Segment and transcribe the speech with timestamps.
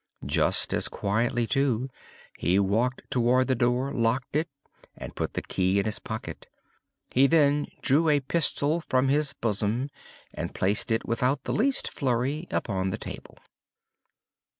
[0.25, 1.87] Just as quietly, too,
[2.39, 4.49] he walked toward the door, locked it
[4.97, 6.47] and put the key in his pocket.
[7.11, 9.91] He then drew a pistol from his bosom
[10.33, 13.37] and placed it, without the least flurry, upon the table.